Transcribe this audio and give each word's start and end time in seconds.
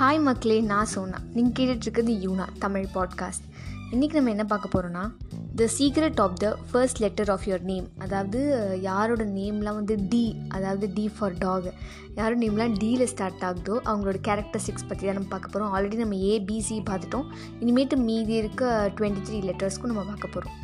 Hi 0.00 0.22
மக்களே 0.22 0.60
நான் 0.60 0.84
சோனா. 0.84 1.18
நீங்கள் 1.32 1.66
கேட்டுட்ருக்கிறது 1.66 2.26
யூனா 2.26 2.46
தமிழ் 2.58 2.86
பாட்காஸ்ட் 2.94 3.44
இன்றைக்கி 3.92 4.12
நம்ம 4.12 4.30
என்ன 4.30 4.44
பார்க்க 4.44 4.80
போகிறோன்னா 4.80 5.12
the 5.56 5.68
secret 5.78 6.20
of 6.20 6.36
the 6.36 6.56
first 6.70 7.00
letter 7.00 7.30
of 7.30 7.40
your 7.44 7.60
name 7.60 7.88
அதாவது 7.98 8.78
யாரோட 8.82 9.24
நேம்லாம் 9.24 9.74
வந்து 9.74 9.96
டி 10.08 10.36
அதாவது 10.48 10.90
டி 10.94 11.10
ஃபார் 11.18 11.38
டாக் 11.38 11.72
யாரோட 12.14 12.46
நேம்லாம் 12.46 12.78
டியில் 12.78 13.06
ஸ்டார்ட் 13.06 13.40
ஆகுதோ 13.40 13.72
அவங்களோட 13.84 14.16
கேரக்டரிஸ்டிக்ஸ் 14.28 14.88
பற்றி 14.88 15.06
தான் 15.06 15.14
நம்ம 15.14 15.28
பார்க்க 15.28 15.48
போகிறோம் 15.48 15.74
ஆல்ரெடி 15.74 15.94
நம்ம 15.94 16.14
ஏபிசி 16.14 16.82
பார்த்துட்டோம். 16.90 17.24
இனிமேட்டு 17.60 17.96
மீதி 17.96 18.32
இருக்க 18.32 18.92
டுவெண்ட்டி 18.96 19.24
த்ரீ 19.30 19.40
லெட்டர்ஸ்க்கும் 19.40 19.84
நம்ம 19.84 20.02
பார்க்க 20.02 20.28
போகிறோம் 20.28 20.54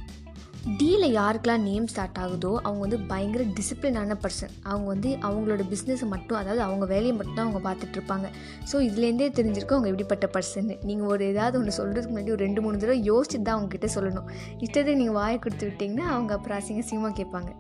டீல 0.63 1.05
யாருக்கெல்லாம் 1.11 1.65
நேம் 1.69 1.87
ஸ்டார்ட் 1.87 2.19
ஆகுதோ 2.19 2.51
அவங்க 2.63 2.81
வந்து 2.81 2.99
பயங்கர 2.99 3.45
டிசிப்ளினான 3.45 4.17
பர்சன் 4.25 4.53
அவங்க 4.65 4.87
வந்து 4.87 5.11
அவங்களோட 5.17 5.63
பிஸ்னஸை 5.71 6.07
மட்டும் 6.09 6.39
அதாவது 6.39 6.63
அவங்க 6.63 6.85
வேலையை 6.85 7.15
மட்டும் 7.17 7.35
தான் 7.35 7.47
அவங்க 7.47 7.63
பார்த்துட்ருப்பாங்க 7.69 8.29
ஸோ 8.73 8.77
இதுலேருந்தே 8.89 9.29
தெரிஞ்சிருக்கும் 9.39 9.79
அவங்க 9.79 9.89
எப்படிப்பட்ட 9.89 10.29
பர்சன் 10.37 10.71
நீங்கள் 10.85 11.07
ஒரு 11.07 11.25
ஏதாவது 11.27 11.59
ஒன்று 11.59 11.79
சொல்கிறதுக்கு 11.79 12.15
முன்னாடி 12.15 12.31
ஒரு 12.31 12.45
ரெண்டு 12.47 12.63
மூணு 12.63 12.79
தடவை 12.79 13.07
யோசிச்சு 13.11 13.43
தான் 13.43 13.57
அவங்ககிட்ட 13.59 13.89
சொல்லணும். 13.97 14.31
இஷ்டத்தை 14.61 14.95
நீங்கள் 14.95 15.15
வாயை 15.15 15.39
கொடுத்து 15.39 15.69
விட்டிங்கன்னா 15.71 16.07
அவங்க 16.07 16.35
அப்புறம் 16.35 16.59
அசிங்க 16.59 16.85
அசிங்கமாக 16.87 17.15
கேட்பாங்க. 17.15 17.53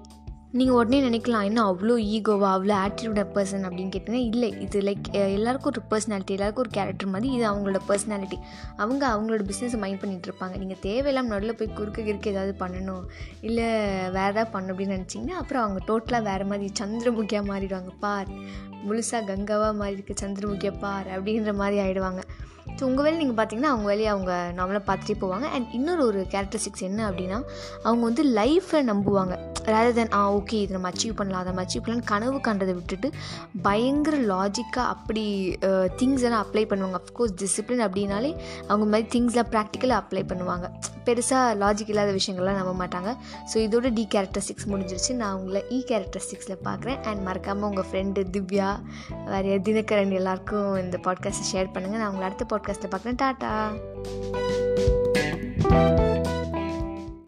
நீங்கள் 0.59 0.77
உடனே 0.79 0.99
நினைக்கலாம் 1.05 1.47
என்ன 1.49 1.61
அவ்வளோ 1.69 1.95
ஈகோவா 2.15 2.49
அவ்வளோ 2.57 2.75
ஆட்டிடியூட் 2.85 3.21
பர்சன் 3.37 3.63
அப்படின்னு 3.67 3.93
கேட்டிங்கன்னா 3.93 4.25
இல்லை. 4.33 4.49
இது 4.65 4.81
லைக் 4.89 5.07
எல்லாருக்கும் 5.37 5.71
ஒரு 5.73 5.83
பர்சனாலிட்டி 5.93 6.35
எல்லாருக்கும் 6.37 6.65
ஒரு 6.65 6.73
கேரக்டர் 6.77 7.11
மாதிரி 7.13 7.29
இது 7.37 7.45
அவங்களோட 7.51 7.81
பர்சனாலிட்டி 7.91 8.39
அவங்க 8.83 9.03
அவங்களோட 9.13 9.45
பிஸ்னஸை 9.51 9.79
மைண்ட் 9.85 10.01
பண்ணிகிட்டு 10.03 10.29
இருப்பாங்க. 10.31 10.57
நீங்கள் 10.63 10.81
தேவையில்லாமல் 10.87 11.35
நடுவில் 11.35 11.57
போய் 11.61 11.73
குறுக்க 11.79 12.03
கிறுக்க 12.09 12.35
ஏதாவது 12.35 12.53
பண்ணணும் 12.63 13.07
இல்லை 13.49 13.69
வேறு 14.17 14.33
ஏதாவது 14.35 14.53
பண்ணணும் 14.57 14.75
அப்படின்னு 14.75 14.99
நினச்சிங்கன்னா 14.99 15.39
அப்புறம் 15.43 15.65
அவங்க 15.67 15.83
டோட்டலாக 15.91 16.23
வேறு 16.31 16.47
மாதிரி 16.51 16.69
சந்திரமுகியாக 16.81 17.45
மாறிடுவாங்க. 17.53 17.93
பார் 18.05 18.31
முழுசாக 18.87 19.23
கங்காவாக 19.33 19.75
மாறி 19.81 19.97
இருக்க 19.99 20.17
சந்திரமுகியாக 20.25 20.77
பார் 20.85 21.09
அப்படின்ற 21.17 21.55
மாதிரி 21.63 21.79
ஆகிடுவாங்க 21.87 22.23
ஸோ 22.77 22.83
உங்கள் 22.89 23.05
வேலை 23.05 23.17
நீங்கள் 23.23 23.39
பார்த்தீங்கன்னா 23.39 23.73
அவங்க 23.73 23.87
வேலையை 23.93 24.11
அவங்க 24.13 24.33
நார்மலாக 24.59 24.85
பார்த்துட்டே 24.91 25.17
போவாங்க. 25.23 25.47
அண்ட் 25.55 25.67
இன்னொரு 25.79 26.03
ஒரு 26.11 26.21
கேரக்டரிஸ்டிக்ஸ் 26.35 26.87
என்ன 26.91 27.01
அப்படின்னா 27.09 27.41
அவங்க 27.87 28.03
வந்து 28.11 28.25
லைஃப்பை 28.39 28.81
நம்புவாங்க. 28.93 29.35
ரேதர் 29.71 29.97
தென் 29.99 30.13
ஆ 30.19 30.23
ஓகே 30.37 30.57
இதை 30.63 30.73
நம்ம 30.77 30.91
அச்சீவ் 30.91 31.15
பண்ணலாம் 31.19 31.41
அதை 31.41 31.51
நம்ம 31.51 31.65
அச்சீவ் 31.65 31.83
பண்ணலாம் 31.85 32.09
கனவு 32.13 32.39
கண்டதை 32.41 32.75
விட்டுட்டு 32.75 33.09
பயங்கர 33.67 34.17
லாஜிக்காக 34.33 34.87
அப்படி 34.95 35.25
திங்ஸ் 36.01 36.25
எல்லாம் 36.27 36.45
அப்ளை 36.45 36.65
பண்ணுவாங்க. 36.71 36.99
அஃப்கோர்ஸ் 37.03 37.35
டிசிப்ளின் 37.43 37.85
அப்படின்னாலே 37.87 38.31
அவங்க 38.69 38.87
மாதிரி 38.93 39.09
திங்ஸ்லாம் 39.15 39.51
ப்ராக்டிக்கலாக 39.55 40.03
அப்ளை 40.03 40.25
பண்ணுவாங்க. 40.33 40.69
பெருசாக 41.07 41.55
லாஜிக் 41.63 41.93
இல்லாத 41.93 42.11
விஷயங்கள்லாம் 42.19 42.59
நம்ப 42.61 42.75
மாட்டாங்க. 42.83 43.13
ஸோ 43.53 43.57
இதோட 43.67 43.87
டி 43.99 44.07
கேரக்டரிஸ்டிக்ஸ் 44.15 44.69
முடிஞ்சிருச்சு. 44.73 45.15
நான் 45.23 45.37
உங்களை 45.41 45.63
இ 45.77 45.81
கேரக்டரிஸ்டிக்ஸில் 45.91 46.63
பார்க்குறேன். 46.69 47.01
அண்ட் 47.11 47.23
மறக்காமல் 47.29 47.69
உங்கள் 47.71 47.89
ஃப்ரெண்டு 47.91 48.23
திவ்யா 48.37 48.71
வேறு 49.33 49.59
தினகரன் 49.69 50.17
எல்லாருக்கும் 50.21 50.71
இந்த 50.85 50.99
பாட்காஸ்ட்டை 51.09 51.51
ஷேர் 51.53 51.75
பண்ணுங்கள் 51.77 52.03
நான் 52.03 52.13
உங்களை 52.13 52.29
அடுத்த 52.31 52.47
பாட்காஸ்ட்டில் 52.55 52.95
பார்க்குறேன். 52.95 53.21
டாட்டா! 53.25 53.53